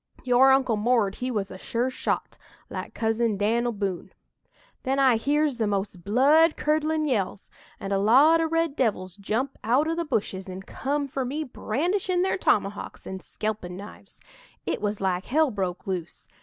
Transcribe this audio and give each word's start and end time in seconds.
Your 0.23 0.51
Uncle 0.51 0.77
'Mord' 0.77 1.17
he 1.17 1.29
was 1.29 1.51
a 1.51 1.59
sure 1.59 1.91
shot 1.91 2.35
like 2.71 2.95
Cousin 2.95 3.37
Dan'l 3.37 3.71
Boone. 3.71 4.11
"Then 4.81 4.97
I 4.97 5.15
hears 5.15 5.59
the 5.59 5.67
most 5.67 6.03
blood 6.03 6.57
curdlin' 6.57 7.05
yells, 7.07 7.51
and 7.79 7.93
a 7.93 7.99
lot 7.99 8.41
o' 8.41 8.47
red 8.47 8.75
devils 8.75 9.15
jump 9.15 9.59
out 9.63 9.87
o' 9.87 9.93
the 9.93 10.03
bushes 10.03 10.49
an' 10.49 10.63
come 10.63 11.07
for 11.07 11.23
me 11.23 11.43
brandishin' 11.43 12.23
their 12.23 12.39
tomahawks 12.39 13.05
an' 13.05 13.19
skelpin' 13.19 13.77
knives. 13.77 14.19
It 14.65 14.81
was 14.81 15.01
like 15.01 15.25
hell 15.27 15.51
broke 15.51 15.85
loose. 15.85 16.27